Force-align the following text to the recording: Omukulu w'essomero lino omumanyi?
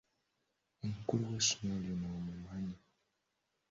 Omukulu 0.85 1.23
w'essomero 1.31 1.77
lino 1.83 2.07
omumanyi? 2.17 2.77